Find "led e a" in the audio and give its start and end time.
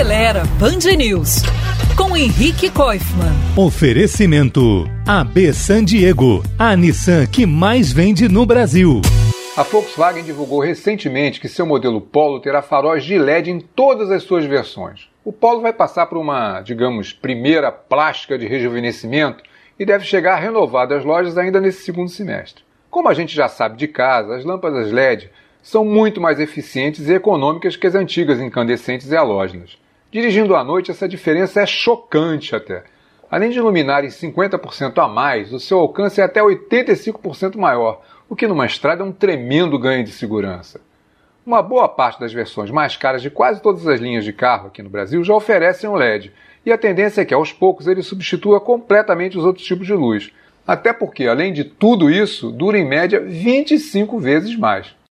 45.94-46.78